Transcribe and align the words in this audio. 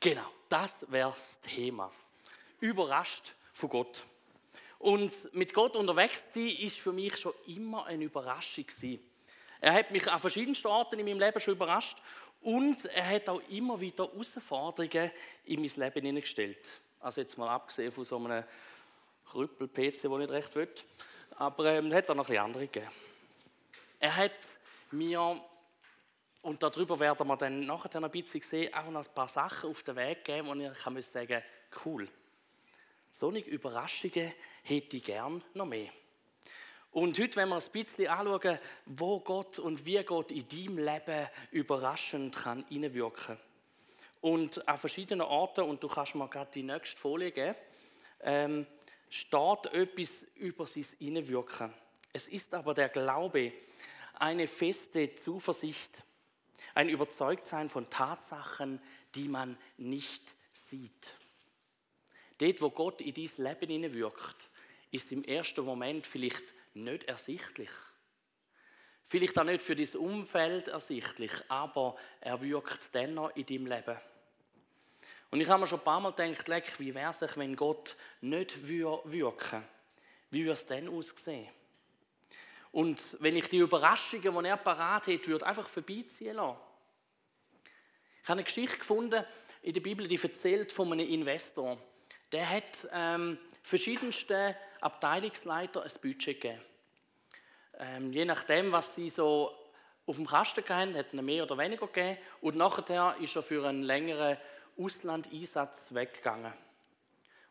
Genau, 0.00 0.26
das 0.48 0.90
wäre 0.90 1.10
das 1.10 1.38
Thema. 1.42 1.92
Überrascht 2.58 3.34
von 3.52 3.68
Gott. 3.68 4.02
Und 4.78 5.34
mit 5.34 5.52
Gott 5.52 5.76
unterwegs 5.76 6.24
zu 6.32 6.40
sein, 6.40 6.56
ist 6.56 6.78
für 6.78 6.92
mich 6.92 7.18
schon 7.18 7.34
immer 7.46 7.84
eine 7.84 8.04
Überraschung 8.04 8.66
gewesen. 8.66 9.06
Er 9.60 9.74
hat 9.74 9.90
mich 9.90 10.10
an 10.10 10.18
verschiedenen 10.18 10.56
Orten 10.64 10.98
in 10.98 11.04
meinem 11.04 11.18
Leben 11.18 11.38
schon 11.38 11.52
überrascht 11.52 11.98
und 12.40 12.86
er 12.86 13.06
hat 13.06 13.28
auch 13.28 13.42
immer 13.50 13.78
wieder 13.78 14.06
Herausforderungen 14.06 15.10
in 15.44 15.60
mein 15.60 15.68
Leben 15.68 16.06
hineingestellt. 16.06 16.70
Also 17.00 17.20
jetzt 17.20 17.36
mal 17.36 17.50
abgesehen 17.50 17.92
von 17.92 18.06
so 18.06 18.16
einem 18.16 18.44
Krüppel-PC, 19.30 20.00
den 20.02 20.12
ich 20.12 20.18
nicht 20.18 20.30
recht 20.30 20.54
will. 20.54 20.68
Aber 21.36 21.66
ähm, 21.66 21.92
hat 21.92 22.10
auch 22.10 22.14
noch 22.14 22.30
ein 22.30 22.38
andere 22.38 22.66
gegeben. 22.66 22.90
Er 23.98 24.16
hat 24.16 24.32
mir, 24.90 25.40
und 26.42 26.62
darüber 26.62 26.98
werden 26.98 27.26
wir 27.26 27.36
dann 27.36 27.66
nachher 27.66 28.02
ein 28.02 28.10
bisschen 28.10 28.40
sehen, 28.40 28.72
auch 28.74 28.90
noch 28.90 29.06
ein 29.06 29.14
paar 29.14 29.28
Sachen 29.28 29.70
auf 29.70 29.82
den 29.82 29.96
Weg 29.96 30.24
gegeben, 30.24 30.48
wo 30.48 30.54
ich 30.54 30.78
kann 30.78 31.00
sagen 31.02 31.42
cool. 31.84 32.08
Solche 33.10 33.50
Überraschungen 33.50 34.32
hätte 34.62 34.96
ich 34.96 35.04
gern 35.04 35.42
noch 35.54 35.66
mehr. 35.66 35.90
Und 36.92 37.18
heute, 37.18 37.36
wenn 37.36 37.50
wir 37.50 37.56
ein 37.56 37.70
bisschen 37.72 38.08
anschauen, 38.08 38.58
wo 38.86 39.20
Gott 39.20 39.58
und 39.58 39.84
wie 39.84 40.02
Gott 40.02 40.32
in 40.32 40.48
deinem 40.48 40.78
Leben 40.78 41.28
überraschend 41.52 42.34
kann 42.34 42.64
hineinwirken 42.68 43.36
kann. 43.36 43.38
Und 44.20 44.66
an 44.66 44.78
verschiedenen 44.78 45.26
Orten, 45.26 45.64
und 45.64 45.82
du 45.82 45.88
kannst 45.88 46.14
mir 46.14 46.28
gerade 46.28 46.50
die 46.52 46.62
nächste 46.62 47.00
Folie 47.00 47.30
geben, 47.30 47.54
ähm, 48.22 48.66
steht 49.08 49.66
etwas 49.72 50.26
über 50.34 50.66
sein 50.66 50.86
Hineinwirken. 50.98 51.72
Es 52.12 52.26
ist 52.26 52.52
aber 52.54 52.74
der 52.74 52.88
Glaube, 52.88 53.52
eine 54.14 54.46
feste 54.46 55.14
Zuversicht, 55.14 56.02
ein 56.74 56.88
Überzeugtsein 56.88 57.68
von 57.68 57.88
Tatsachen, 57.90 58.80
die 59.14 59.28
man 59.28 59.56
nicht 59.76 60.34
sieht. 60.52 61.12
Dort, 62.38 62.62
wo 62.62 62.70
Gott 62.70 63.00
in 63.00 63.14
dein 63.14 63.44
Leben 63.44 63.70
hineinwirkt, 63.70 64.50
ist 64.90 65.12
im 65.12 65.24
ersten 65.24 65.64
Moment 65.64 66.06
vielleicht 66.06 66.54
nicht 66.74 67.04
ersichtlich. 67.04 67.70
Vielleicht 69.06 69.38
auch 69.38 69.44
nicht 69.44 69.62
für 69.62 69.76
dein 69.76 69.88
Umfeld 69.96 70.68
ersichtlich, 70.68 71.32
aber 71.48 71.96
er 72.20 72.40
wirkt 72.42 72.94
dennoch 72.94 73.34
in 73.34 73.44
deinem 73.44 73.66
Leben. 73.66 73.98
Und 75.30 75.40
ich 75.40 75.48
habe 75.48 75.60
mir 75.60 75.66
schon 75.66 75.80
ein 75.80 75.84
paar 75.84 76.00
Mal 76.00 76.12
gedacht, 76.12 76.48
leck, 76.48 76.78
wie 76.78 76.94
wäre 76.94 77.10
es, 77.10 77.36
wenn 77.36 77.56
Gott 77.56 77.96
nicht 78.20 78.66
wirken 78.66 79.12
würde? 79.12 79.64
Wie 80.30 80.44
würde 80.44 80.52
es 80.52 80.66
dann 80.66 80.88
aussehen? 80.88 81.48
Und 82.72 83.16
wenn 83.20 83.36
ich 83.36 83.48
die 83.48 83.58
Überraschungen, 83.58 84.42
die 84.42 84.48
er 84.48 84.56
parat 84.56 85.08
hat, 85.08 85.26
würde 85.26 85.46
einfach 85.46 85.68
vorbeiziehen 85.68 86.36
lassen. 86.36 86.58
Ich 88.22 88.28
habe 88.28 88.38
eine 88.38 88.44
Geschichte 88.44 88.78
gefunden 88.78 89.24
in 89.62 89.72
der 89.72 89.80
Bibel, 89.80 90.06
die 90.06 90.20
erzählt 90.22 90.72
von 90.72 90.92
einem 90.92 91.08
Investor. 91.08 91.78
Der 92.32 92.48
hat 92.48 92.88
ähm, 92.92 93.38
verschiedenste 93.62 94.56
Abteilungsleiter 94.80 95.82
ein 95.82 95.90
Budget 96.00 96.40
gegeben. 96.40 96.60
Ähm, 97.78 98.12
je 98.12 98.24
nachdem, 98.24 98.72
was 98.72 98.94
sie 98.94 99.10
so 99.10 99.52
auf 100.06 100.16
dem 100.16 100.26
Kasten 100.26 100.62
hatten, 100.68 100.96
hat 100.96 101.12
er 101.12 101.22
mehr 101.22 101.42
oder 101.42 101.58
weniger 101.58 101.86
gegeben. 101.86 102.18
Und 102.40 102.56
nachher 102.56 103.16
ist 103.20 103.36
er 103.36 103.42
für 103.42 103.66
einen 103.66 103.82
längeren 103.82 104.36
Auslandeinsatz 104.78 105.92
weggegangen. 105.92 106.52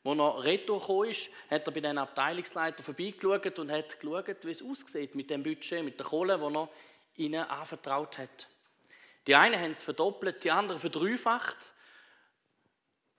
Als 0.04 0.18
er 0.18 0.44
retour 0.44 1.08
ist, 1.08 1.30
hat 1.50 1.68
er 1.68 1.74
bei 1.74 1.82
den 1.82 1.98
Abteilungsleiter 1.98 2.84
vorbeigeschaut 2.84 3.60
und 3.60 3.72
hat 3.72 4.00
geschaut, 4.00 4.46
wie 4.46 4.52
es 4.52 4.64
aussieht 4.64 5.16
mit 5.16 5.30
dem 5.30 5.44
Budget, 5.44 5.84
mit 5.84 6.00
der 6.00 6.06
Kohle, 6.06 6.38
die 6.38 6.56
er 6.56 6.70
ihnen 7.16 7.44
anvertraut 7.44 8.18
hat. 8.18 8.48
Die 9.28 9.36
einen 9.36 9.60
haben 9.60 9.72
es 9.72 9.82
verdoppelt, 9.84 10.44
die 10.44 10.52
anderen 10.52 10.80
verdreifacht. 10.80 11.74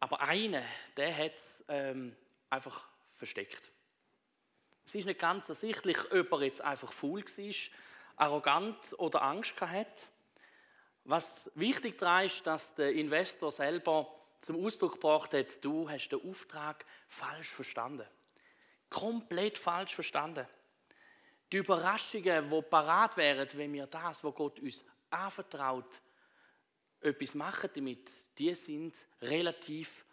Aber 0.00 0.22
einer, 0.22 0.62
der 0.96 1.16
hat 1.16 1.34
es 1.36 1.64
ähm, 1.68 2.16
einfach 2.48 2.88
versteckt. 3.16 3.70
Es 4.86 4.94
ist 4.94 5.04
nicht 5.04 5.20
ganz 5.20 5.48
ersichtlich, 5.48 5.98
ob 6.10 6.32
er 6.32 6.42
jetzt 6.42 6.62
einfach 6.62 6.92
faul 6.92 7.22
war, 7.22 7.54
arrogant 8.16 8.98
oder 8.98 9.22
Angst 9.22 9.60
hatte. 9.60 10.04
Was 11.04 11.50
wichtig 11.54 11.98
daran 11.98 12.26
ist, 12.26 12.46
dass 12.46 12.74
der 12.74 12.92
Investor 12.92 13.52
selber 13.52 14.19
zum 14.40 14.64
Ausdruck 14.64 14.94
gebracht 14.94 15.34
hat, 15.34 15.64
du 15.64 15.88
hast 15.88 16.08
den 16.08 16.28
Auftrag 16.28 16.84
falsch 17.08 17.50
verstanden. 17.50 18.06
Komplett 18.88 19.58
falsch 19.58 19.94
verstanden. 19.94 20.46
Die 21.52 21.58
Überraschungen, 21.58 22.48
die 22.48 22.62
parat 22.62 23.16
wären, 23.16 23.48
wenn 23.54 23.72
wir 23.72 23.86
das, 23.86 24.22
was 24.22 24.34
Gott 24.34 24.60
uns 24.60 24.84
anvertraut, 25.10 26.00
etwas 27.00 27.34
machen 27.34 27.70
damit, 27.74 28.12
die 28.38 28.54
sind 28.54 28.98
relativ 29.22 30.04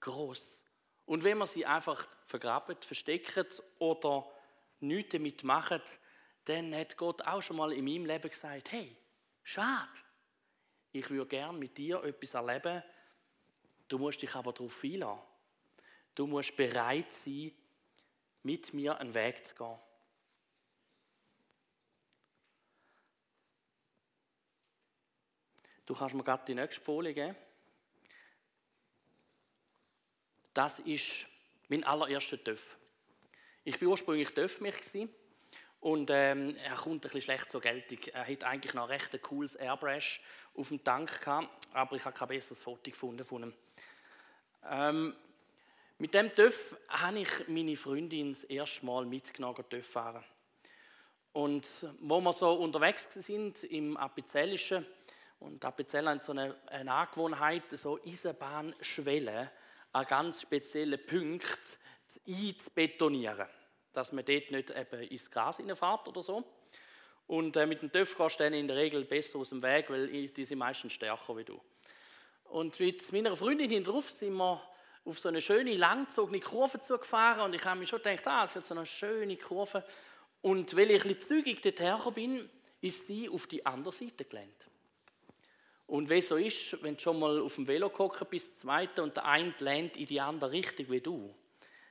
groß. 0.00 0.64
Und 1.06 1.24
wenn 1.24 1.38
man 1.38 1.48
sie 1.48 1.64
einfach 1.64 2.06
vergraben, 2.26 2.76
verstecken 2.80 3.46
oder 3.78 4.26
nichts 4.80 5.12
damit 5.12 5.44
machen, 5.44 5.82
dann 6.44 6.74
hat 6.74 6.96
Gott 6.96 7.22
auch 7.22 7.42
schon 7.42 7.56
mal 7.56 7.72
in 7.72 7.84
meinem 7.84 8.06
Leben 8.06 8.28
gesagt, 8.28 8.72
hey, 8.72 8.96
schade, 9.42 9.90
ich 10.92 11.08
würde 11.10 11.26
gerne 11.26 11.58
mit 11.58 11.76
dir 11.78 12.02
etwas 12.04 12.34
erleben, 12.34 12.82
du 13.88 13.98
musst 13.98 14.22
dich 14.22 14.34
aber 14.34 14.52
darauf 14.52 14.82
einlassen. 14.82 15.22
Du 16.14 16.26
musst 16.26 16.56
bereit 16.56 17.12
sein, 17.12 17.52
mit 18.42 18.72
mir 18.72 18.98
einen 18.98 19.14
Weg 19.14 19.46
zu 19.46 19.54
gehen. 19.54 19.78
Du 25.86 25.94
kannst 25.94 26.14
mir 26.14 26.24
gerade 26.24 26.44
die 26.46 26.54
nächste 26.54 26.80
Folie 26.80 27.12
geben. 27.12 27.36
Das 30.54 30.78
ist 30.78 31.26
mein 31.68 31.84
allererster 31.84 32.42
TÜV. 32.42 32.76
Ich 33.64 33.80
war 33.80 33.88
ursprünglich 33.88 34.32
TÜV-Mich 34.32 35.08
und 35.80 36.10
ähm, 36.10 36.56
er 36.56 36.76
kommt 36.76 36.96
ein 36.96 37.00
bisschen 37.00 37.22
schlecht 37.22 37.50
zur 37.50 37.60
Geltung. 37.60 37.98
Er 38.12 38.26
hat 38.26 38.44
eigentlich 38.44 38.74
noch 38.74 38.88
recht 38.88 39.12
ein 39.12 39.20
cooles 39.20 39.54
Airbrush 39.56 40.20
auf 40.54 40.68
dem 40.68 40.82
Tank 40.82 41.20
gehabt, 41.20 41.48
aber 41.74 41.96
ich 41.96 42.04
habe 42.04 42.16
kein 42.16 42.28
besseres 42.28 42.62
Foto 42.62 42.90
gefunden 42.90 43.24
von 43.24 43.42
ihm. 43.42 43.54
Ähm, 44.70 45.14
mit 45.98 46.14
dem 46.14 46.34
TÜV 46.34 46.76
habe 46.88 47.20
ich 47.20 47.48
meine 47.48 47.76
Freundin 47.76 48.32
das 48.32 48.44
erste 48.44 48.84
Mal 48.84 49.06
mitgenommen, 49.06 49.64
TÜV 49.68 49.86
fahren. 49.86 50.24
Und 51.32 51.68
wo 52.00 52.20
wir 52.20 52.32
so 52.32 52.52
unterwegs 52.52 53.08
sind 53.12 53.64
im 53.64 53.96
Apizellischen, 53.96 54.86
und 55.40 55.62
Apizell 55.64 56.08
hat 56.08 56.24
so 56.24 56.32
eine, 56.32 56.56
eine 56.66 56.92
Angewohnheit, 56.92 57.64
so 57.70 58.00
Eisenbahnschwellen 58.02 59.50
an 59.92 60.06
ganz 60.06 60.40
speziellen 60.40 60.98
Punkten 61.04 61.58
einzubetonieren, 62.26 63.46
dass 63.92 64.12
man 64.12 64.24
dort 64.24 64.50
nicht 64.50 64.70
eben 64.70 65.02
ins 65.02 65.30
Gras 65.30 65.58
reinfährt 65.58 66.08
oder 66.08 66.22
so. 66.22 66.44
Und 67.26 67.56
äh, 67.56 67.66
mit 67.66 67.82
dem 67.82 67.92
TÜV 67.92 68.16
gehst 68.16 68.40
du 68.40 68.46
in 68.46 68.68
der 68.68 68.76
Regel 68.76 69.04
besser 69.04 69.38
aus 69.38 69.50
dem 69.50 69.62
Weg, 69.62 69.90
weil 69.90 70.28
die 70.28 70.44
sind 70.44 70.58
meistens 70.58 70.94
stärker 70.94 71.36
wie 71.36 71.44
du. 71.44 71.60
Und 72.54 72.78
mit 72.78 73.12
meiner 73.12 73.34
Freundin 73.34 73.82
drauf 73.82 74.08
sind 74.08 74.34
wir 74.34 74.62
auf 75.04 75.18
so 75.18 75.28
eine 75.28 75.40
schöne, 75.40 75.74
langgezogene 75.74 76.38
Kurve 76.38 76.80
zugefahren 76.80 77.40
und 77.40 77.52
ich 77.52 77.64
habe 77.64 77.80
mir 77.80 77.86
schon 77.86 78.00
gedacht, 78.00 78.24
ah, 78.28 78.44
es 78.44 78.54
wird 78.54 78.64
so 78.64 78.74
eine 78.74 78.86
schöne 78.86 79.36
Kurve. 79.36 79.82
Und 80.40 80.76
weil 80.76 80.92
ich 80.92 81.02
ein 81.02 81.08
bisschen 81.08 81.20
zügig 81.20 81.62
dorthin 81.62 82.14
bin, 82.14 82.50
ist 82.80 83.08
sie 83.08 83.28
auf 83.28 83.48
die 83.48 83.66
andere 83.66 83.92
Seite 83.92 84.24
gelandet. 84.24 84.68
Und 85.88 86.08
wie 86.08 86.22
so 86.22 86.36
ist, 86.36 86.80
wenn 86.80 86.94
du 86.94 87.02
schon 87.02 87.18
mal 87.18 87.40
auf 87.40 87.56
dem 87.56 87.66
Velo 87.66 87.90
gucken 87.90 88.24
bist, 88.30 88.60
zweite 88.60 89.02
und 89.02 89.16
der 89.16 89.24
eine 89.24 89.52
lernt 89.58 89.96
in 89.96 90.06
die 90.06 90.20
andere 90.20 90.52
Richtung 90.52 90.88
wie 90.90 91.00
du, 91.00 91.34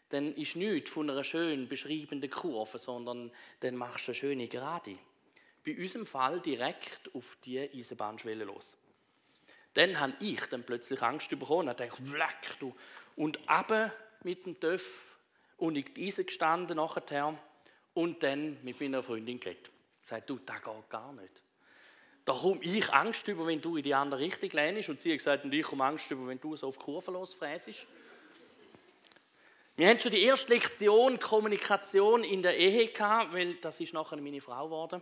dann 0.07 0.34
ist 0.34 0.56
nichts 0.56 0.91
von 0.91 1.09
einer 1.09 1.25
schön 1.25 1.68
beschreibenden 1.68 2.30
Kurve, 2.30 2.80
sondern 2.80 3.34
dann 3.59 3.75
machst 3.75 4.07
du 4.07 4.12
eine 4.12 4.16
schöne 4.16 4.47
Gerade. 4.47 4.97
Bei 5.66 5.75
unserem 5.75 6.06
Fall 6.06 6.40
direkt 6.40 7.13
auf 7.13 7.38
die 7.44 7.59
Eisenbahnschwelle 7.59 8.45
los. 8.45 8.78
Dann 9.73 10.00
habe 10.00 10.13
ich 10.19 10.41
dann 10.47 10.63
plötzlich 10.63 11.01
Angst 11.01 11.29
bekommen 11.29 11.69
und 11.69 11.79
dachte, 11.79 12.11
Wleck, 12.11 12.59
du. 12.59 12.75
Und 13.15 13.39
ab 13.47 13.92
mit 14.24 14.45
dem 14.45 14.59
TÜV 14.59 14.89
und 15.57 15.75
in 15.75 15.86
die 15.94 16.07
Eisen 16.07 16.25
gestanden 16.25 16.77
nachher 16.77 17.38
und 17.94 18.24
dann 18.24 18.57
mit 18.63 18.80
meiner 18.80 19.03
Freundin 19.03 19.39
geredet. 19.39 19.71
Sagt, 20.03 20.30
du, 20.30 20.39
das 20.45 20.62
geht 20.62 20.89
gar 20.89 21.13
nicht. 21.13 21.42
Da 22.25 22.33
komme 22.33 22.62
ich 22.63 22.92
Angst 22.94 23.27
über, 23.27 23.45
wenn 23.45 23.62
du 23.62 23.75
in 23.75 23.83
die 23.83 23.94
andere 23.94 24.21
Richtung 24.21 24.50
lehnst. 24.51 24.89
Und 24.89 25.01
sie 25.01 25.12
hat 25.12 25.18
gesagt, 25.18 25.44
und 25.44 25.53
ich 25.53 25.63
komme 25.63 25.83
Angst 25.83 26.09
über, 26.09 26.27
wenn 26.27 26.39
du 26.39 26.56
so 26.56 26.68
auf 26.68 26.77
die 26.77 26.86
Kurve 26.86 27.12
losfräsest. 27.12 27.86
Wir 29.75 29.89
haben 29.89 30.00
schon 30.00 30.12
die 30.12 30.21
erste 30.21 30.53
Lektion 30.53 31.19
Kommunikation 31.19 32.24
in 32.24 32.42
der 32.42 32.56
Ehe 32.56 32.89
gehabt, 32.89 33.33
weil 33.33 33.56
das 33.56 33.80
ist 33.80 33.94
nachher 33.94 34.18
meine 34.18 34.39
Frau 34.39 34.65
geworden. 34.65 35.01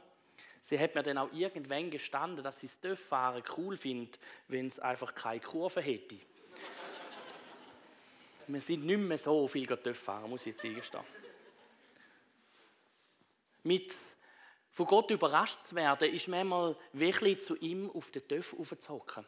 Sie 0.62 0.80
hat 0.80 0.96
mir 0.96 1.04
dann 1.04 1.18
auch 1.18 1.32
irgendwann 1.34 1.90
gestanden, 1.90 2.44
dass 2.44 2.60
sie 2.60 2.68
das 2.68 2.80
Töfffahren 2.80 3.44
cool 3.58 3.76
findet, 3.76 4.20
wenn 4.48 4.68
es 4.68 4.80
einfach 4.80 5.14
keine 5.14 5.42
Kurve 5.42 5.82
hätte. 5.82 6.18
Wir 8.48 8.62
sind 8.62 8.86
nicht 8.86 9.00
mehr 9.00 9.18
so 9.18 9.48
viel 9.48 9.68
Töfffahren, 9.68 10.30
muss 10.30 10.42
ich 10.42 10.54
jetzt 10.54 10.66
eingestehen. 10.66 11.04
Mit 13.64 13.96
von 14.72 14.86
Gott 14.86 15.12
überrascht 15.12 15.60
zu 15.68 15.76
werden, 15.76 16.14
ist 16.14 16.28
manchmal 16.28 16.76
wirklich 16.94 17.42
zu 17.42 17.56
ihm 17.58 17.90
auf 17.92 18.10
den 18.10 18.28
Töpf 18.28 18.54
aufzuhocken. 18.54 19.26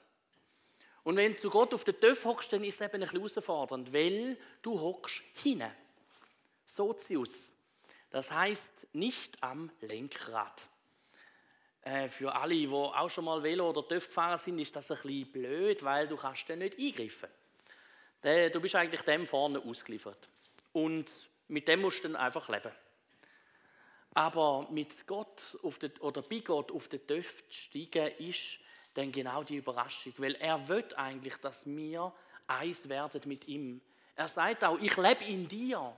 Und 1.03 1.17
wenn 1.17 1.33
du 1.33 1.37
zu 1.37 1.49
Gott 1.49 1.73
auf 1.73 1.83
den 1.83 1.99
Töpf 1.99 2.23
hockst, 2.23 2.53
dann 2.53 2.63
ist 2.63 2.75
es 2.75 2.81
eben 2.81 2.95
ein 2.95 3.01
bisschen 3.01 3.19
herausfordernd, 3.19 3.91
weil 3.91 4.37
du 4.61 4.79
hockst 4.79 5.21
hinten. 5.43 5.69
Sozius. 6.65 7.49
Das 8.09 8.31
heißt 8.31 8.87
nicht 8.93 9.41
am 9.43 9.69
Lenkrad. 9.81 10.67
Äh, 11.83 12.07
für 12.07 12.33
alle, 12.33 12.53
die 12.53 12.67
auch 12.69 13.09
schon 13.09 13.25
mal 13.25 13.43
Velo 13.43 13.69
oder 13.69 13.85
TÜV 13.87 14.07
gefahren 14.07 14.37
sind, 14.37 14.59
ist 14.59 14.75
das 14.75 14.89
ein 14.89 14.97
bisschen 14.97 15.31
blöd, 15.31 15.83
weil 15.83 16.07
du 16.07 16.15
kannst 16.15 16.49
dann 16.49 16.59
nicht 16.59 16.79
eingreifen. 16.79 17.29
Du 18.21 18.61
bist 18.61 18.73
eigentlich 18.75 19.01
dem 19.01 19.27
vorne 19.27 19.59
ausgeliefert. 19.59 20.29
Und 20.71 21.11
mit 21.49 21.67
dem 21.67 21.81
musst 21.81 22.03
du 22.03 22.07
dann 22.07 22.15
einfach 22.15 22.47
leben. 22.47 22.71
Aber 24.13 24.67
mit 24.71 25.05
Gott 25.07 25.57
den, 25.81 25.91
oder 25.99 26.21
bei 26.21 26.39
Gott 26.39 26.71
auf 26.71 26.87
den 26.87 27.05
TÜV 27.05 27.43
zu 27.49 27.53
steigen, 27.53 28.15
ist 28.19 28.59
dann 28.93 29.11
genau 29.11 29.43
die 29.43 29.57
Überraschung. 29.57 30.13
Weil 30.17 30.35
er 30.35 30.67
will 30.69 30.85
eigentlich, 30.95 31.35
dass 31.37 31.65
wir 31.65 32.13
eins 32.47 32.87
werden 32.87 33.21
mit 33.25 33.47
ihm. 33.47 33.81
Er 34.15 34.27
sagt 34.27 34.63
auch, 34.63 34.79
ich 34.79 34.95
lebe 34.95 35.25
in 35.25 35.47
dir, 35.47 35.93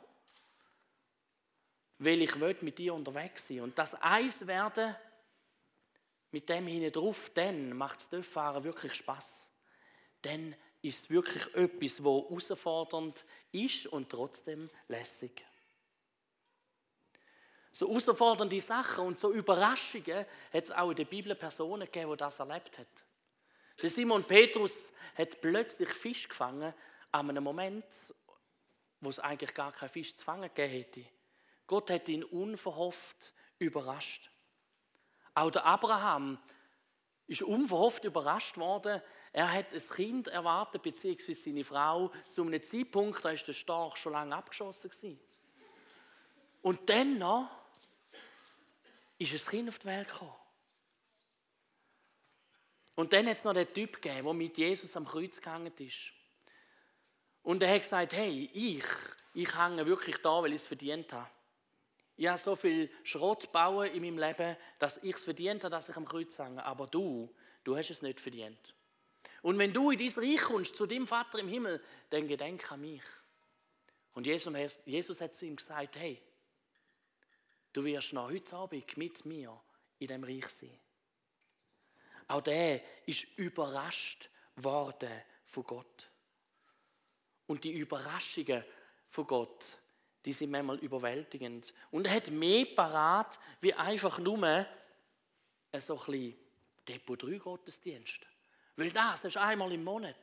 weil 1.99 2.21
ich 2.21 2.39
will 2.39 2.57
mit 2.61 2.77
dir 2.77 2.93
unterwegs 2.93 3.47
sein. 3.47 3.61
Und 3.61 3.77
das 3.77 4.01
Eis 4.01 4.47
werden 4.47 4.95
mit 6.35 6.49
dem 6.49 6.67
hinten 6.67 6.91
drauf, 6.91 7.31
dann 7.33 7.71
macht 7.77 8.01
das 8.01 8.09
Töpffahren 8.09 8.65
wirklich 8.65 8.93
Spaß. 8.93 9.47
Dann 10.21 10.53
ist 10.81 11.03
es 11.03 11.09
wirklich 11.09 11.55
etwas, 11.55 12.03
wo 12.03 12.27
herausfordernd 12.27 13.23
ist 13.53 13.87
und 13.87 14.09
trotzdem 14.09 14.67
lässig. 14.89 15.45
So 17.71 17.87
herausfordernde 17.87 18.59
Sachen 18.59 19.05
und 19.05 19.17
so 19.17 19.31
Überraschungen 19.31 20.25
hat 20.51 20.63
es 20.65 20.71
auch 20.71 20.89
in 20.89 20.97
der 20.97 21.05
Bibel 21.05 21.35
Personen 21.35 21.85
gegeben, 21.85 22.11
die 22.11 22.17
das 22.17 22.37
erlebt 22.37 22.79
haben. 22.79 22.87
Der 23.81 23.89
Simon 23.89 24.27
Petrus 24.27 24.91
hat 25.15 25.39
plötzlich 25.39 25.87
Fisch 25.87 26.27
gefangen 26.27 26.73
an 27.13 27.29
einem 27.29 27.45
Moment, 27.45 27.85
wo 28.99 29.07
es 29.07 29.19
eigentlich 29.19 29.53
gar 29.53 29.71
keinen 29.71 29.87
Fisch 29.87 30.13
zu 30.17 30.25
fangen 30.25 30.53
gegeben 30.53 30.73
hätte. 30.73 31.05
Gott 31.65 31.89
hat 31.89 32.09
ihn 32.09 32.25
unverhofft 32.25 33.31
überrascht. 33.57 34.29
Auch 35.35 35.51
der 35.51 35.65
Abraham 35.65 36.39
ist 37.27 37.41
unverhofft 37.41 38.03
überrascht 38.05 38.57
worden. 38.57 39.01
Er 39.33 39.51
hat 39.51 39.73
ein 39.73 39.89
Kind 39.89 40.27
erwartet, 40.29 40.81
beziehungsweise 40.81 41.41
seine 41.41 41.63
Frau, 41.63 42.11
zu 42.29 42.41
einem 42.41 42.61
Zeitpunkt, 42.63 43.23
da 43.23 43.29
ist 43.31 43.47
der 43.47 43.53
Storch 43.53 43.97
schon 43.97 44.13
lange 44.13 44.35
abgeschossen 44.35 44.89
gewesen. 44.89 45.19
Und 46.61 46.89
dann 46.89 47.17
noch 47.17 47.49
ist 49.17 49.33
ein 49.33 49.49
Kind 49.49 49.69
auf 49.69 49.79
die 49.79 49.85
Welt 49.85 50.07
gekommen. 50.07 50.33
Und 52.95 53.11
dann 53.11 53.27
hat 53.27 53.37
es 53.37 53.43
noch 53.43 53.53
den 53.53 53.71
Typ 53.73 54.01
gegeben, 54.01 54.23
der 54.23 54.33
mit 54.33 54.57
Jesus 54.57 54.95
am 54.95 55.05
Kreuz 55.05 55.41
gehangen 55.41 55.73
ist. 55.79 56.13
Und 57.43 57.61
er 57.61 57.73
hat 57.73 57.81
gesagt, 57.81 58.13
hey, 58.13 58.49
ich, 58.53 58.85
ich 59.33 59.57
hänge 59.57 59.85
wirklich 59.85 60.17
da, 60.21 60.41
weil 60.41 60.53
ich 60.53 60.61
es 60.61 60.67
verdient 60.67 61.11
habe. 61.11 61.29
Ich 62.17 62.27
habe 62.27 62.37
so 62.37 62.55
viel 62.55 62.89
Schrott 63.03 63.51
bauen 63.51 63.91
in 63.91 64.01
meinem 64.01 64.17
Leben, 64.17 64.55
dass 64.79 64.97
ich 65.03 65.15
es 65.15 65.23
verdient 65.23 65.63
habe, 65.63 65.71
dass 65.71 65.89
ich 65.89 65.95
am 65.95 66.05
Kreuz 66.05 66.37
hänge. 66.37 66.63
Aber 66.63 66.87
du, 66.87 67.33
du 67.63 67.75
hast 67.75 67.89
es 67.89 68.01
nicht 68.01 68.21
verdient. 68.21 68.73
Und 69.41 69.59
wenn 69.59 69.73
du 69.73 69.91
in 69.91 69.99
dein 69.99 70.23
Reich 70.23 70.41
kommst, 70.41 70.75
zu 70.75 70.85
deinem 70.85 71.07
Vater 71.07 71.39
im 71.39 71.47
Himmel, 71.47 71.83
dann 72.09 72.27
gedenk 72.27 72.71
an 72.71 72.81
mich. 72.81 73.03
Und 74.13 74.25
Jesus, 74.25 75.21
hat 75.21 75.35
zu 75.35 75.45
ihm 75.45 75.57
gesagt, 75.57 75.97
hey, 75.97 76.21
du 77.73 77.83
wirst 77.83 78.13
noch 78.13 78.29
heute 78.29 78.55
Abend 78.55 78.95
mit 78.97 79.25
mir 79.25 79.61
in 79.99 80.07
dem 80.07 80.23
Reich 80.23 80.47
sein. 80.47 80.79
Auch 82.27 82.41
der 82.41 82.81
ist 83.05 83.25
überrascht 83.35 84.29
worden 84.55 85.11
von 85.43 85.63
Gott. 85.63 86.09
Und 87.45 87.65
die 87.65 87.73
Überraschungen 87.73 88.63
von 89.09 89.27
Gott, 89.27 89.77
die 90.25 90.33
sind 90.33 90.51
manchmal 90.51 90.77
überwältigend. 90.79 91.73
Und 91.91 92.05
er 92.05 92.15
hat 92.15 92.31
mehr 92.31 92.65
parat, 92.65 93.39
wie 93.61 93.73
einfach 93.73 94.19
nur 94.19 94.65
so 95.77 96.01
ein 96.07 96.35
Depot 96.87 97.21
3 97.21 97.37
Gottesdienst. 97.37 98.25
Weil 98.75 98.91
das 98.91 99.23
ist 99.23 99.37
einmal 99.37 99.71
im 99.71 99.83
Monat. 99.83 100.15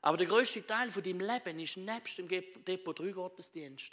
Aber 0.00 0.16
der 0.16 0.26
größte 0.26 0.66
Teil 0.66 0.90
von 0.90 1.02
deinem 1.02 1.20
Leben 1.20 1.60
ist 1.60 1.76
nebst 1.76 2.18
dem 2.18 2.28
Depot 2.28 2.98
3 2.98 3.10
Gottesdienst. 3.10 3.92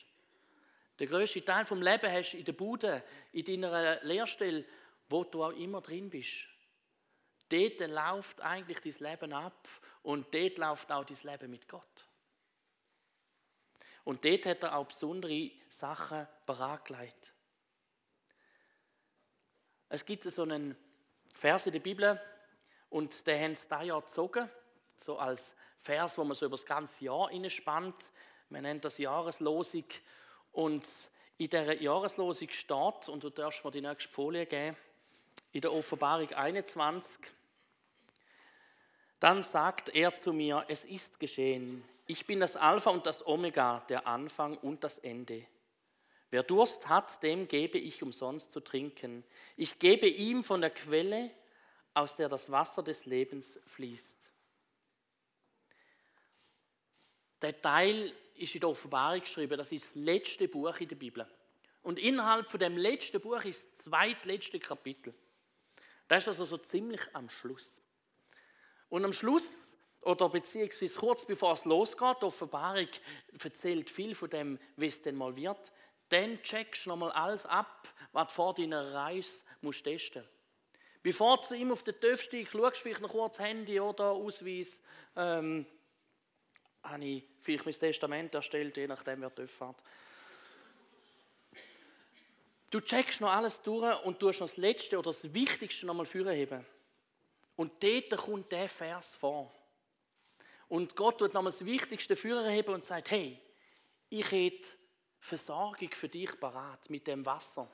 Der 1.00 1.08
größte 1.08 1.44
Teil 1.44 1.66
vom 1.66 1.82
Leben 1.82 2.10
hast 2.10 2.32
du 2.32 2.38
in 2.38 2.46
der 2.46 2.54
Bude, 2.54 3.04
in 3.34 3.44
deiner 3.44 4.04
Lehrstelle, 4.04 4.64
wo 5.10 5.24
du 5.24 5.44
auch 5.44 5.52
immer 5.52 5.82
drin 5.82 6.10
bist. 6.10 6.48
Dort 7.50 7.80
läuft 7.80 8.42
eigentlich 8.42 8.80
dein 8.80 9.12
Leben 9.12 9.34
ab 9.34 9.68
und 10.04 10.34
dort 10.34 10.58
läuft 10.58 10.92
auch 10.92 11.04
dein 11.04 11.18
Leben 11.24 11.52
mit 11.52 11.68
Gott. 11.68 12.08
Und 14.06 14.24
dort 14.24 14.46
hat 14.46 14.64
er 14.64 14.78
auch 14.78 14.86
besondere 14.86 15.52
Sachen 15.68 16.28
bereitgelegt. 16.46 17.34
Es 19.90 20.06
gibt 20.06 20.24
so 20.24 20.44
einen 20.44 20.78
Vers 21.34 21.66
in 21.66 21.74
der 21.74 21.80
Bibel 21.80 22.20
und 22.90 23.28
den 23.28 23.42
haben 23.42 23.56
sie 23.56 23.68
dieses 23.68 23.88
Jahr 23.88 24.02
gezogen, 24.02 24.50
so 24.98 25.18
als 25.18 25.56
Vers, 25.80 26.18
wo 26.18 26.24
man 26.24 26.36
so 26.36 26.46
über 26.46 26.56
das 26.56 26.66
ganze 26.66 27.04
Jahr 27.04 27.30
spannt. 27.50 28.10
Man 28.50 28.64
nennt 28.64 28.86
das 28.86 28.98
Jahreslosung. 28.98 29.86
Und 30.52 30.88
in 31.38 31.50
dieser 31.50 31.82
Jahreslosung 31.82 32.50
steht, 32.50 33.10
und 33.10 33.24
du 33.24 33.30
darfst 33.30 33.66
mir 33.66 33.72
die 33.72 33.82
nächste 33.82 34.12
Folie 34.12 34.46
geben, 34.46 34.78
in 35.52 35.62
der 35.62 35.74
Offenbarung 35.74 36.32
21, 36.32 37.20
dann 39.20 39.42
sagt 39.42 39.90
er 39.90 40.14
zu 40.14 40.32
mir, 40.32 40.64
es 40.68 40.84
ist 40.84 41.20
geschehen, 41.20 41.84
ich 42.08 42.26
bin 42.26 42.40
das 42.40 42.56
Alpha 42.56 42.90
und 42.92 43.06
das 43.06 43.26
Omega, 43.26 43.80
der 43.90 44.08
Anfang 44.08 44.58
und 44.58 44.84
das 44.84 45.00
Ende. 45.00 45.46
Wer 46.30 46.44
Durst 46.44 46.88
hat, 46.88 47.24
dem 47.24 47.48
gebe 47.48 47.78
ich 47.78 48.04
umsonst 48.04 48.52
zu 48.52 48.60
trinken. 48.60 49.24
Ich 49.56 49.80
gebe 49.80 50.08
ihm 50.08 50.44
von 50.44 50.62
der 50.62 50.70
Quelle, 50.70 51.32
aus 51.94 52.16
der 52.16 52.30
das 52.30 52.52
Wasser 52.52 52.84
des 52.84 53.06
Lebens 53.06 53.60
fließt. 53.66 54.30
Der 57.42 57.62
Teil 57.62 58.14
ist 58.36 58.54
in 58.54 58.62
der 58.62 58.70
Offenbarung 58.70 59.22
geschrieben, 59.22 59.58
das 59.58 59.72
ist 59.72 59.86
das 59.86 59.96
letzte 59.96 60.48
Buch 60.48 60.78
in 60.78 60.88
der 60.88 60.96
Bibel. 60.96 61.28
Und 61.84 62.00
innerhalb 62.00 62.48
von 62.48 62.60
dem 62.60 62.78
letzten 62.78 63.22
Buch 63.22 63.44
ist 63.46 63.64
das 63.64 63.86
zweitletzte 63.86 64.60
Kapitel. 64.60 65.14
Das 66.08 66.24
ist 66.24 66.28
also 66.28 66.46
so 66.46 66.58
ziemlich 66.58 67.02
am 67.14 67.30
Schluss. 67.30 67.82
Und 68.90 69.06
am 69.06 69.14
Schluss 69.14 69.75
oder 70.06 70.30
beziehungsweise 70.30 70.98
kurz 70.98 71.26
bevor 71.26 71.54
es 71.54 71.66
losgeht, 71.66 72.18
die 72.22 72.26
Offenbarung 72.26 72.88
erzählt 73.44 73.90
viel 73.90 74.14
von 74.14 74.30
dem, 74.30 74.60
wie 74.78 74.88
es 74.88 75.02
denn 75.02 75.16
mal 75.16 75.36
wird, 75.36 75.72
dann 76.10 76.42
checkst 76.44 76.86
du 76.86 76.90
nochmal 76.90 77.12
alles 77.12 77.46
ab, 77.46 77.90
was 78.12 78.28
du 78.28 78.34
vor 78.36 78.54
deiner 78.54 78.94
Reise 78.94 79.44
musst 79.62 79.84
testen 79.84 80.24
Bevor 81.02 81.42
du 81.42 81.54
ihm 81.56 81.72
auf 81.72 81.84
den 81.84 82.00
TÜV 82.00 82.22
steigst, 82.22 82.54
schaust 82.54 82.78
vielleicht 82.78 83.02
noch 83.02 83.12
kurz 83.12 83.38
Handy 83.38 83.80
oder 83.80 84.12
Ausweis. 84.12 84.82
Ähm, 85.16 85.66
habe 86.84 87.06
ich 87.06 87.24
vielleicht 87.42 87.66
mein 87.66 87.74
Testament 87.74 88.34
erstellt, 88.34 88.78
je 88.78 88.88
nachdem, 88.88 89.22
wer 89.22 89.34
TÜV 89.34 89.52
fährt. 89.52 89.84
Du 92.72 92.80
checkst 92.80 93.22
noch 93.22 93.32
alles 93.32 93.62
durch 93.62 94.04
und 94.04 94.20
tust 94.20 94.40
noch 94.40 94.48
das 94.48 94.58
Letzte 94.58 94.98
oder 94.98 95.10
das 95.10 95.34
Wichtigste 95.34 95.86
nochmal 95.86 96.06
vorheben. 96.06 96.66
Und 97.56 97.84
dort 97.84 98.18
kommt 98.18 98.52
der 98.52 98.70
Vers 98.70 99.16
vor. 99.16 99.52
Und 100.68 100.96
Gott 100.96 101.22
wird 101.22 101.34
nochmals 101.34 101.60
das 101.60 101.68
Wichtigste 101.68 102.16
Führer 102.16 102.50
heben 102.50 102.74
und 102.74 102.86
sagt, 102.86 103.12
hey, 103.12 103.40
ich 104.10 104.32
hätte 104.32 104.70
Versorgung 105.20 105.90
für 105.92 106.10
dich 106.10 106.40
parat 106.40 106.90
mit 106.90 107.08
dem 107.08 107.26
Wasser. 107.26 107.68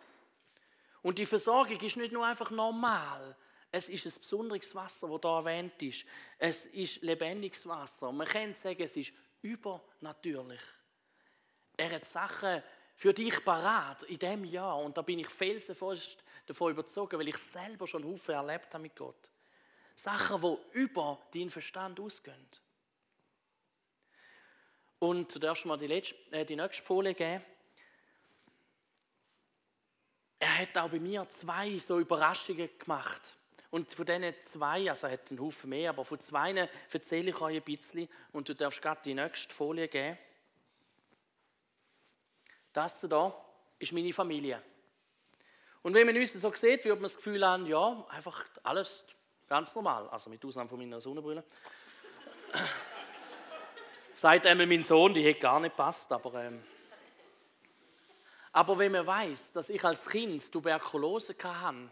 Und 1.02 1.18
die 1.18 1.26
Versorgung 1.26 1.80
ist 1.80 1.98
nicht 1.98 2.12
nur 2.12 2.26
einfach 2.26 2.52
normal, 2.52 3.36
es 3.72 3.88
ist 3.88 4.06
ein 4.06 4.22
besonderes 4.22 4.76
Wasser, 4.76 5.08
das 5.08 5.22
hier 5.22 5.30
erwähnt 5.32 5.82
ist. 5.82 6.06
Es 6.38 6.66
ist 6.66 7.02
lebendiges 7.02 7.66
Wasser. 7.66 8.12
Man 8.12 8.28
kann 8.28 8.54
sagen, 8.54 8.84
es 8.84 8.98
ist 8.98 9.14
übernatürlich. 9.42 10.62
Er 11.78 11.92
hat 11.92 12.06
Sachen 12.06 12.62
für 12.96 13.14
dich 13.14 13.44
parat 13.46 14.04
in 14.04 14.20
diesem 14.20 14.44
Jahr. 14.44 14.78
Und 14.80 14.98
da 14.98 15.02
bin 15.02 15.20
ich 15.20 15.30
felsenfest 15.30 16.22
davon 16.46 16.72
überzogen, 16.72 17.18
weil 17.18 17.30
ich 17.30 17.38
selber 17.38 17.88
schon 17.88 18.04
Haufen 18.04 18.36
erlebt 18.36 18.74
habe 18.74 18.84
mit 18.84 18.96
Gott. 18.96 19.32
Sachen, 19.96 20.42
die 20.42 20.78
über 20.80 21.18
deinen 21.34 21.50
Verstand 21.50 22.00
ausgehen. 22.00 22.48
Und 25.02 25.34
du 25.34 25.40
darfst 25.40 25.66
mal 25.66 25.78
die, 25.78 25.88
letzte, 25.88 26.16
äh, 26.30 26.46
die 26.46 26.56
nächste 26.56 26.84
Folie 26.84 27.16
geben. 27.16 27.44
Er 30.38 30.60
hat 30.60 30.78
auch 30.78 30.90
bei 30.90 31.00
mir 31.00 31.28
zwei 31.28 31.76
so 31.80 32.00
Überraschungen 32.00 32.70
gemacht. 32.78 33.34
Und 33.72 33.92
von 33.92 34.06
diesen 34.06 34.32
zwei, 34.44 34.88
also 34.88 35.08
er 35.08 35.14
hat 35.14 35.32
einen 35.32 35.40
Haufen 35.40 35.72
mehr, 35.72 35.90
aber 35.90 36.06
von 36.06 36.20
zwei 36.20 36.70
erzähle 36.92 37.32
ich 37.32 37.42
euch 37.42 37.56
ein 37.56 37.64
bisschen. 37.64 38.08
Und 38.32 38.48
du 38.48 38.54
darfst 38.54 38.80
gerade 38.80 39.02
die 39.04 39.16
nächste 39.16 39.52
Folie 39.52 39.88
geben. 39.88 40.20
Das 42.72 43.00
hier 43.00 43.36
ist 43.80 43.94
meine 43.94 44.14
Familie. 44.14 44.62
Und 45.82 45.96
wenn 45.96 46.06
man 46.06 46.16
uns 46.16 46.32
so 46.32 46.54
sieht, 46.54 46.86
wird 46.86 46.98
man 46.98 47.04
das 47.04 47.16
Gefühl 47.16 47.44
haben, 47.44 47.66
ja, 47.66 48.06
einfach 48.10 48.46
alles 48.62 49.04
ganz 49.48 49.74
normal. 49.74 50.08
Also 50.10 50.30
mit 50.30 50.46
Ausnahme 50.46 50.70
von 50.70 50.78
meiner 50.78 51.02
Sonnenbrille. 51.02 51.44
Sagt 54.14 54.46
einmal 54.46 54.68
mein 54.68 54.84
Sohn, 54.84 55.14
die 55.14 55.24
hätte 55.24 55.40
gar 55.40 55.60
nicht 55.60 55.76
passt, 55.76 56.12
aber 56.12 56.44
ähm, 56.44 56.62
aber 58.54 58.78
wenn 58.78 58.92
man 58.92 59.08
weiß, 59.08 59.54
dass 59.54 59.70
ich 59.70 59.84
als 59.84 60.06
Kind 60.06 60.52
Tuberkulose 60.52 61.36
hatte 61.42 61.90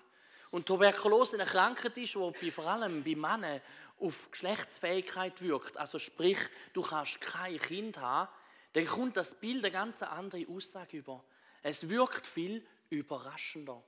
und 0.51 0.65
Tuberkulose 0.65 1.35
eine 1.35 1.45
Krankheit 1.45 1.97
ist, 1.97 2.17
die 2.41 2.51
vor 2.51 2.67
allem 2.67 3.03
bei 3.03 3.15
Männern 3.15 3.61
auf 3.99 4.29
Geschlechtsfähigkeit 4.31 5.41
wirkt, 5.41 5.77
also 5.77 5.99
sprich, 5.99 6.37
du 6.73 6.81
kannst 6.81 7.21
kein 7.21 7.57
Kind 7.57 7.97
haben, 7.99 8.29
dann 8.73 8.85
kommt 8.85 9.17
das 9.17 9.35
Bild 9.35 9.63
eine 9.63 9.71
ganz 9.71 10.01
andere 10.03 10.45
Aussage 10.49 10.97
über. 10.97 11.23
Es 11.63 11.87
wirkt 11.87 12.27
viel 12.27 12.65
überraschender. 12.89 13.81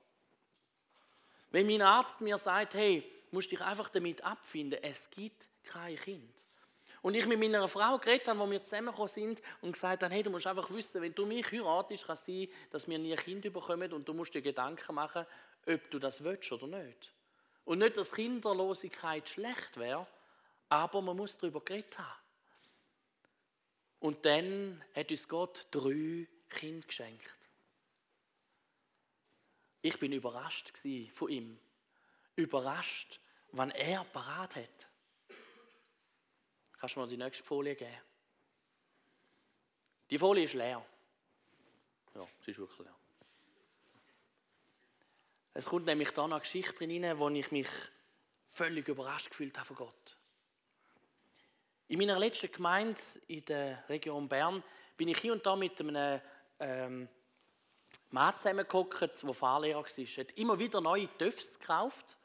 Wenn 1.50 1.66
mein 1.66 1.82
Arzt 1.82 2.20
mir 2.22 2.38
sagt, 2.38 2.74
hey, 2.74 3.04
musst 3.30 3.50
dich 3.50 3.60
einfach 3.60 3.90
damit 3.90 4.24
abfinden, 4.24 4.82
es 4.82 5.10
gibt 5.10 5.48
kein 5.64 5.96
Kind. 5.96 6.46
Und 7.02 7.14
ich 7.14 7.26
mit 7.26 7.40
meiner 7.40 7.66
Frau 7.66 7.98
geredet 7.98 8.28
habe, 8.28 8.38
wo 8.38 8.48
wir 8.48 8.62
zusammengekommen 8.62 9.08
sind 9.08 9.42
und 9.60 9.72
gesagt 9.72 10.04
haben, 10.04 10.12
hey, 10.12 10.22
du 10.22 10.30
musst 10.30 10.46
einfach 10.46 10.70
wissen, 10.70 11.02
wenn 11.02 11.14
du 11.14 11.26
mich 11.26 11.50
heiratest, 11.50 12.06
kann 12.06 12.14
es 12.14 12.24
sein, 12.24 12.48
dass 12.70 12.88
wir 12.88 12.96
nie 12.96 13.12
ein 13.12 13.18
Kind 13.18 13.42
bekommen 13.42 13.92
und 13.92 14.08
du 14.08 14.14
musst 14.14 14.34
dir 14.34 14.42
Gedanken 14.42 14.94
machen, 14.94 15.26
ob 15.66 15.90
du 15.90 15.98
das 15.98 16.22
willst 16.22 16.52
oder 16.52 16.68
nicht. 16.68 17.12
Und 17.64 17.78
nicht, 17.78 17.96
dass 17.96 18.12
Kinderlosigkeit 18.12 19.28
schlecht 19.28 19.76
wäre, 19.76 20.06
aber 20.68 21.02
man 21.02 21.16
muss 21.16 21.36
darüber 21.36 21.60
geredet 21.60 21.98
haben. 21.98 22.20
Und 23.98 24.24
dann 24.24 24.82
hat 24.94 25.10
uns 25.10 25.28
Gott 25.28 25.66
drei 25.70 26.26
Kinder 26.48 26.86
geschenkt. 26.86 27.38
Ich 29.80 29.98
bin 29.98 30.12
überrascht 30.12 30.72
von 31.12 31.28
ihm. 31.28 31.58
Überrascht, 32.36 33.20
wann 33.50 33.70
er 33.72 34.04
parat 34.04 34.56
hat. 34.56 34.88
Kannst 36.82 36.96
du 36.96 37.00
mir 37.00 37.06
die 37.06 37.16
nächste 37.16 37.44
Folie 37.44 37.76
geben? 37.76 37.94
Die 40.10 40.18
Folie 40.18 40.42
ist 40.42 40.54
leer. 40.54 40.84
Ja, 42.12 42.26
sie 42.44 42.50
ist 42.50 42.58
wirklich 42.58 42.80
leer. 42.80 42.94
Es 45.54 45.64
kommt 45.64 45.86
nämlich 45.86 46.10
da 46.10 46.24
eine 46.24 46.40
Geschichte 46.40 46.80
rein, 46.80 47.18
wo 47.20 47.28
ich 47.28 47.52
mich 47.52 47.68
völlig 48.48 48.88
überrascht 48.88 49.30
gefühlt 49.30 49.56
habe 49.56 49.66
von 49.68 49.76
Gott. 49.76 50.18
In 51.86 52.00
meiner 52.00 52.18
letzten 52.18 52.50
Gemeinde 52.50 53.00
in 53.28 53.44
der 53.44 53.88
Region 53.88 54.28
Bern 54.28 54.60
bin 54.96 55.06
ich 55.06 55.18
hier 55.18 55.34
und 55.34 55.46
da 55.46 55.54
mit 55.54 55.78
einem 55.78 56.20
ähm, 56.58 57.08
Mann 58.10 58.36
zusammengekommen, 58.36 58.90
der 59.22 59.34
Fahrlehrer 59.34 59.84
war. 59.84 59.98
Er 59.98 60.06
hat 60.16 60.32
immer 60.32 60.58
wieder 60.58 60.80
neue 60.80 61.06
TÜVs 61.16 61.60
gekauft 61.60 62.18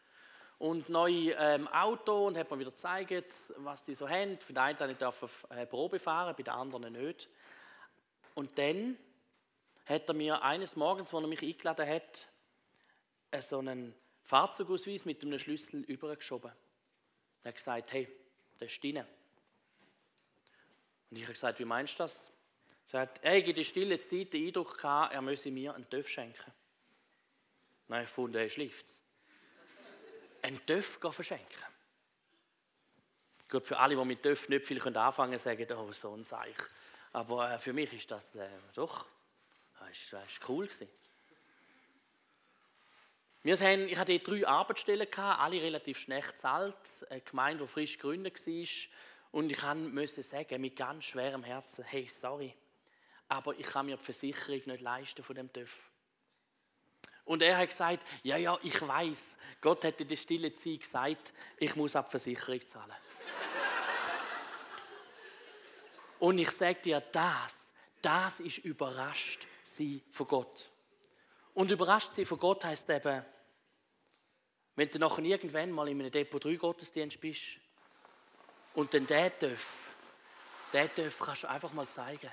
und 0.60 0.90
neue 0.90 1.34
ähm, 1.34 1.68
Auto 1.68 2.28
und 2.28 2.38
hat 2.38 2.50
mir 2.50 2.60
wieder 2.60 2.72
gezeigt, 2.72 3.34
was 3.58 3.84
die 3.84 3.94
so 3.94 4.10
haben. 4.10 4.40
Für 4.40 4.54
den 4.54 4.58
einen 4.58 4.98
durfte 4.98 5.26
ich 5.52 5.58
äh, 5.58 5.66
Probe 5.68 6.00
fahren, 6.00 6.36
bei 6.36 6.44
den 6.44 6.54
anderen 6.54 6.94
nicht. 6.94 7.30
Und 8.34 8.58
dann 8.58 8.98
hat 9.86 10.10
er 10.10 10.14
mir 10.16 10.42
eines 10.44 10.76
Morgens, 10.76 11.14
als 11.14 11.24
er 11.24 11.28
mich 11.28 11.44
eingeladen 11.44 11.88
hat, 11.88 12.28
äh, 13.32 13.42
so 13.42 13.60
einen 13.60 13.94
Fahrzeugausweis 14.24 15.06
mit 15.06 15.22
einem 15.22 15.38
Schlüssel 15.38 15.82
übergeschoben. 15.82 16.52
Er 17.44 17.50
hat 17.50 17.56
gesagt, 17.56 17.94
hey, 17.94 18.08
das 18.60 18.72
ist 18.72 18.84
deine. 18.84 19.06
Und 21.10 21.18
ich 21.18 21.24
habe 21.24 21.34
gesagt, 21.34 21.60
wie 21.60 21.66
meinst 21.66 21.94
du 21.94 22.04
das? 22.04 22.32
Er 22.92 23.02
hat 23.02 23.24
in 23.24 23.56
der 23.56 23.64
stillen 23.64 24.02
Zeit 24.02 24.34
den 24.34 24.48
Eindruck 24.48 24.78
gehabt, 24.78 25.14
er 25.14 25.22
müsse 25.22 25.52
mir 25.52 25.76
einen 25.76 25.90
Töff 25.90 26.10
schenken. 26.10 26.52
Habe 27.90 28.02
ich 28.02 28.08
gefunden, 28.08 28.38
er 28.38 28.50
schläft 28.50 28.98
einen 30.42 30.66
Töff 30.66 31.00
verschenken. 31.12 31.64
Gut, 33.50 33.66
für 33.66 33.78
alle, 33.78 33.96
die 33.96 34.06
mit 34.06 34.22
Töff 34.22 34.50
nicht 34.50 34.66
viel 34.66 34.82
anfangen 34.98 35.32
können, 35.32 35.40
sagen, 35.40 35.78
oh, 35.78 35.92
so 35.94 36.14
ein 36.14 36.24
Seich. 36.24 36.58
Aber 37.14 37.54
äh, 37.54 37.60
für 37.60 37.74
mich 37.74 37.94
ist 37.94 38.12
das 38.12 38.36
äh, 38.36 38.48
doch, 38.74 39.06
das 39.80 40.14
war 40.14 40.50
cool. 40.50 40.68
Gewesen. 40.68 40.90
Wir 43.44 43.56
haben, 43.58 43.88
ich 43.88 43.98
hatte 43.98 44.20
drei 44.20 44.46
Arbeitsstellen, 44.46 45.08
alle 45.16 45.62
relativ 45.62 46.00
schlecht 46.00 46.34
bezahlt, 46.34 46.76
eine 47.10 47.22
Gemeinde, 47.22 47.64
die 47.64 47.70
frisch 47.70 47.98
gegründet 47.98 48.46
war. 48.46 48.68
Und 49.32 49.50
ich 49.50 49.64
musste 49.94 50.24
sagen, 50.24 50.60
mit 50.60 50.76
ganz 50.76 51.06
schwerem 51.06 51.44
Herzen, 51.44 51.84
hey, 51.86 52.08
sorry, 52.08 52.54
aber 53.30 53.58
ich 53.58 53.66
kann 53.66 53.86
mir 53.86 53.98
die 53.98 54.04
Versicherung 54.04 54.62
nicht 54.66 54.82
leisten 54.82 55.24
von 55.24 55.36
dem 55.36 55.52
TÜV. 55.52 55.78
Und 57.28 57.44
er 57.44 57.58
hat 57.58 57.70
gesagt, 57.70 58.04
ja, 58.24 58.38
ja, 58.38 58.58
ich 58.64 58.88
weiß, 58.88 59.22
Gott 59.62 59.84
hat 59.84 60.00
in 60.00 60.08
der 60.08 60.16
stillen 60.16 60.56
Zeit 60.56 60.80
gesagt, 60.80 61.34
ich 61.58 61.76
muss 61.76 61.96
ab 61.96 62.10
Versicherung 62.10 62.66
zahlen. 62.66 62.90
Und 66.20 66.38
ich 66.38 66.50
sage 66.50 66.80
dir, 66.82 67.02
das, 67.12 67.54
das 68.02 68.40
ist 68.40 68.60
überrascht 68.60 69.46
sie 69.62 70.02
von 70.10 70.28
Gott. 70.28 70.70
Und 71.54 71.70
überrascht 71.70 72.14
sie 72.14 72.24
von 72.24 72.40
Gott 72.40 72.64
heißt 72.64 72.90
eben, 72.90 73.26
wenn 74.76 74.90
du 74.90 75.00
nachher 75.00 75.24
irgendwann 75.24 75.72
mal 75.72 75.90
in 75.90 76.00
einem 76.00 76.12
Depot 76.12 76.44
3 76.44 76.56
Gottesdienst 76.56 77.20
bist 77.20 77.42
und 78.74 78.94
dann 78.94 79.06
der 79.06 79.32
darf, 79.32 79.66
der 80.72 80.88
darf, 80.88 81.20
kannst 81.20 81.44
du 81.44 81.50
einfach 81.50 81.74
mal 81.74 81.90
zeigen. 81.90 82.32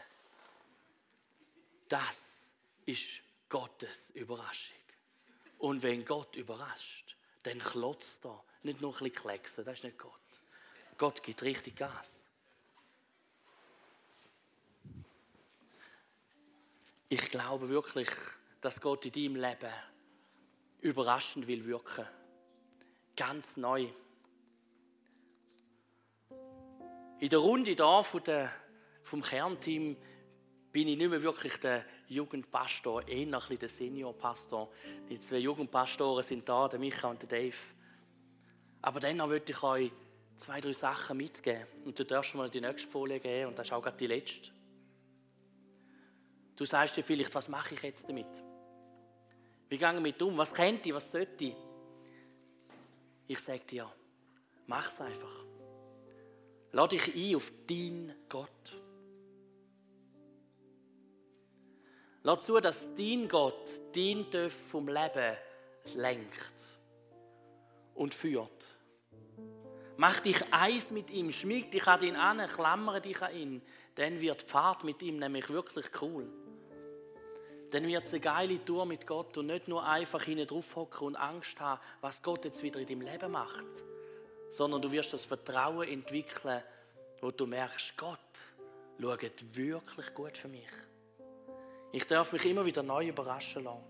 Das 1.88 2.20
ist 2.86 3.08
Gottes 3.48 4.10
Überraschung. 4.10 4.83
Und 5.58 5.82
wenn 5.82 6.04
Gott 6.04 6.36
überrascht, 6.36 7.16
dann 7.42 7.58
klotzt 7.58 8.24
er. 8.24 8.42
Nicht 8.62 8.80
nur 8.80 8.92
ein 8.92 8.98
bisschen 8.98 9.12
klecksen, 9.12 9.64
das 9.64 9.78
ist 9.78 9.84
nicht 9.84 9.98
Gott. 9.98 10.12
Gott 10.96 11.22
gibt 11.22 11.42
richtig 11.42 11.76
Gas. 11.76 12.24
Ich 17.08 17.30
glaube 17.30 17.68
wirklich, 17.68 18.08
dass 18.60 18.80
Gott 18.80 19.04
in 19.04 19.12
deinem 19.12 19.36
Leben 19.36 19.72
überraschend 20.80 21.46
will 21.46 21.64
wirken. 21.66 22.06
Ganz 23.16 23.56
neu. 23.56 23.88
In 27.20 27.28
der 27.28 27.38
Runde 27.38 27.76
da 27.76 28.02
vom 28.02 29.22
Kernteam 29.22 29.96
bin 30.72 30.88
ich 30.88 30.96
nicht 30.96 31.08
mehr 31.08 31.22
wirklich 31.22 31.56
der 31.58 31.84
Jugendpastor, 32.08 33.06
eher 33.08 33.26
ein 33.26 33.30
bisschen 33.30 33.58
der 33.58 33.68
Seniorpastor. 33.68 34.70
Die 35.08 35.18
zwei 35.18 35.38
Jugendpastoren 35.38 36.22
sind 36.22 36.48
da, 36.48 36.68
der 36.68 36.78
Micha 36.78 37.08
und 37.08 37.20
der 37.22 37.28
Dave. 37.28 37.56
Aber 38.82 39.00
dann 39.00 39.18
würde 39.18 39.50
ich 39.50 39.62
euch 39.62 39.90
zwei, 40.36 40.60
drei 40.60 40.72
Sachen 40.72 41.16
mitgeben. 41.16 41.66
Und 41.84 41.98
du 41.98 42.04
darfst 42.04 42.34
mal 42.34 42.50
die 42.50 42.60
nächste 42.60 42.90
Folie 42.90 43.20
geben 43.20 43.48
und 43.48 43.58
das 43.58 43.68
ist 43.68 43.72
auch 43.72 43.82
gerade 43.82 43.96
die 43.96 44.06
letzte. 44.06 44.50
Du 46.56 46.64
sagst 46.64 46.96
dir 46.96 47.02
vielleicht, 47.02 47.34
was 47.34 47.48
mache 47.48 47.74
ich 47.74 47.82
jetzt 47.82 48.08
damit? 48.08 48.42
Wie 49.68 49.78
gehe 49.78 49.88
ich 49.88 49.94
damit 49.94 50.22
um? 50.22 50.36
Was 50.36 50.52
könnte 50.52 50.88
ich? 50.88 50.94
Was 50.94 51.10
sollte 51.10 51.44
ich? 51.44 51.56
Ich 53.26 53.38
sage 53.38 53.60
dir, 53.60 53.90
mach 54.66 54.86
es 54.86 55.00
einfach. 55.00 55.34
Lade 56.72 56.96
dich 56.96 57.14
ein 57.14 57.36
auf 57.36 57.50
deinen 57.66 58.14
Gott. 58.28 58.83
Lass 62.26 62.46
zu, 62.46 62.58
dass 62.58 62.88
dein 62.96 63.28
Gott 63.28 63.70
dein 63.94 64.30
Töpf 64.30 64.56
vom 64.70 64.88
Leben 64.88 65.36
lenkt 65.94 66.54
und 67.94 68.14
führt. 68.14 68.68
Mach 69.98 70.20
dich 70.20 70.42
eins 70.50 70.90
mit 70.90 71.10
ihm, 71.10 71.30
schmieg 71.32 71.70
dich 71.70 71.86
an 71.86 72.02
ihn 72.02 72.16
an, 72.16 72.46
klammere 72.46 73.02
dich 73.02 73.20
an 73.20 73.34
ihn. 73.34 73.62
Dann 73.94 74.20
wird 74.22 74.40
die 74.40 74.46
Fahrt 74.46 74.84
mit 74.84 75.02
ihm 75.02 75.18
nämlich 75.18 75.50
wirklich 75.50 75.86
cool. 76.00 76.26
Dann 77.70 77.86
wird 77.86 78.04
es 78.04 78.12
eine 78.12 78.20
geile 78.20 78.64
Tour 78.64 78.86
mit 78.86 79.06
Gott 79.06 79.36
und 79.36 79.46
nicht 79.46 79.68
nur 79.68 79.86
einfach 79.86 80.22
hinten 80.22 80.46
drauf 80.46 80.74
hocken 80.76 81.08
und 81.08 81.16
Angst 81.16 81.60
haben, 81.60 81.80
was 82.00 82.22
Gott 82.22 82.46
jetzt 82.46 82.62
wieder 82.62 82.80
in 82.80 82.86
deinem 82.86 83.02
Leben 83.02 83.32
macht. 83.32 83.66
Sondern 84.48 84.80
du 84.80 84.90
wirst 84.90 85.12
das 85.12 85.26
Vertrauen 85.26 85.86
entwickeln, 85.86 86.62
wo 87.20 87.30
du 87.30 87.46
merkst, 87.46 87.98
Gott 87.98 88.18
schaut 88.98 89.56
wirklich 89.56 90.14
gut 90.14 90.38
für 90.38 90.48
mich. 90.48 90.70
Ich 91.94 92.08
darf 92.08 92.32
mich 92.32 92.44
immer 92.44 92.66
wieder 92.66 92.82
neu 92.82 93.06
überraschen 93.06 93.62
lassen. 93.62 93.84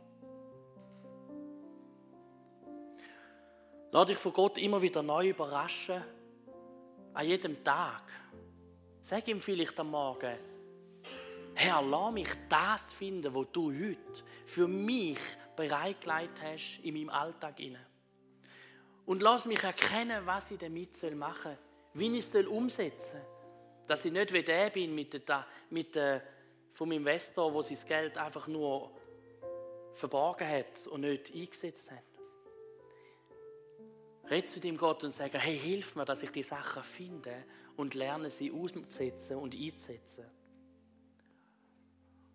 Lass 3.93 4.07
dich 4.07 4.19
von 4.19 4.35
Gott 4.35 4.59
immer 4.59 4.83
wieder 4.83 5.03
neu 5.03 5.31
überraschen. 5.31 6.05
An 7.15 7.27
jedem 7.27 7.65
Tag. 7.65 8.03
Sag 9.01 9.27
ihm 9.27 9.41
vielleicht 9.41 9.81
am 9.81 9.91
Morgen, 9.91 10.37
Herr, 11.55 11.81
lass 11.81 12.13
mich 12.13 12.29
das 12.47 12.93
finden, 12.93 13.35
was 13.35 13.47
du 13.53 13.73
heute 13.73 14.23
für 14.45 14.69
mich 14.69 15.19
bereitgelegt 15.57 16.43
hast 16.43 16.81
in 16.83 16.93
meinem 16.93 17.09
Alltag. 17.09 17.59
Und 19.07 19.23
lass 19.23 19.47
mich 19.47 19.63
erkennen, 19.63 20.27
was 20.27 20.51
ich 20.51 20.59
damit 20.59 21.17
machen 21.17 21.53
soll, 21.53 21.59
wie 21.95 22.19
ich 22.19 22.35
es 22.35 22.47
umsetzen 22.47 23.13
soll. 23.13 23.87
Dass 23.87 24.05
ich 24.05 24.13
nicht 24.13 24.31
wie 24.31 24.43
der 24.43 24.69
bin 24.69 24.95
mit 24.95 25.27
der, 25.27 25.47
mit 25.71 25.95
der 25.95 26.23
vom 26.75 26.91
Investor, 26.91 27.55
wo 27.55 27.63
sein 27.63 27.79
Geld 27.87 28.19
einfach 28.19 28.49
nur 28.49 28.91
verborgen 29.95 30.47
hat 30.47 30.87
und 30.89 31.03
nicht 31.03 31.33
eingesetzt 31.33 31.91
hat. 31.91 32.03
Red 34.29 34.49
zu 34.49 34.59
dem 34.59 34.77
Gott 34.77 35.05
und 35.05 35.13
sage, 35.13 35.39
hey, 35.39 35.57
hilf 35.57 35.95
mir, 35.95 36.05
dass 36.05 36.23
ich 36.23 36.31
die 36.31 36.43
Sachen 36.43 36.83
finde 36.83 37.45
und 37.77 37.95
lerne 37.95 38.29
sie 38.29 38.51
auszusetzen 38.51 39.37
und 39.37 39.55
einzusetzen. 39.55 40.25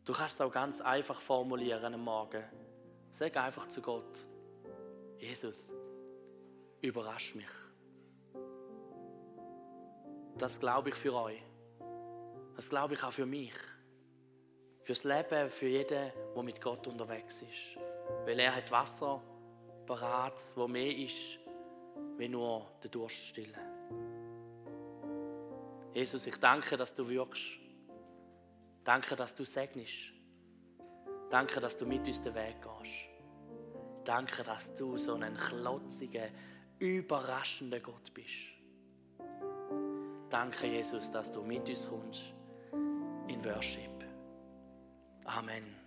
Du 0.06 0.14
kannst 0.14 0.36
es 0.36 0.42
auch 0.42 0.52
ganz 0.52 0.80
einfach 0.80 1.20
formulieren 1.20 1.94
am 1.94 2.04
Morgen. 2.04 2.44
Sag 3.12 3.36
einfach 3.36 3.68
zu 3.68 3.82
Gott, 3.82 4.20
Jesus, 5.18 5.74
überrasch 6.82 7.36
mich. 7.36 7.50
Das 10.38 10.58
glaube 10.58 10.90
ich 10.90 10.96
für 10.96 11.14
euch. 11.14 11.42
Das 12.56 12.70
glaube 12.70 12.94
ich 12.94 13.04
auch 13.04 13.12
für 13.12 13.26
mich. 13.26 13.54
Fürs 14.82 15.04
Leben, 15.04 15.50
für 15.50 15.68
jeden, 15.68 16.12
der 16.36 16.44
mit 16.44 16.62
Gott 16.62 16.88
unterwegs 16.88 17.42
ist. 17.42 17.78
Weil 18.26 18.40
er 18.40 18.56
hat 18.56 18.72
Wasser 18.72 19.22
parat, 19.86 20.42
wo 20.56 20.68
mehr 20.68 20.96
ist, 20.96 21.40
wie 22.18 22.28
nur 22.28 22.66
der 22.84 22.90
Durst 22.90 23.18
stillen. 23.18 23.60
Jesus, 25.94 26.26
ich 26.26 26.38
danke, 26.38 26.78
dass 26.78 26.94
du 26.94 27.08
wirkst. 27.08 27.60
Danke, 28.84 29.16
dass 29.16 29.36
du 29.36 29.44
segnest. 29.44 30.14
Danke, 31.30 31.60
dass 31.60 31.78
du 31.78 31.86
mit 31.86 32.08
uns 32.08 32.22
den 32.22 32.34
Weg 32.34 32.58
gehst. 32.62 33.10
Danke, 34.04 34.44
dass 34.44 34.74
du 34.76 34.98
so 34.98 35.14
ein 35.16 35.36
klotziger, 35.36 36.30
überraschender 36.80 37.80
Gott 37.80 38.14
bist. 38.14 38.54
Danke, 40.30 40.68
Jesus, 40.68 41.12
dass 41.12 41.32
du 41.32 41.42
mit 41.42 41.68
uns 41.70 41.88
kommst 41.88 42.34
in 43.28 43.44
Worship. 43.44 43.99
Amen. 45.30 45.79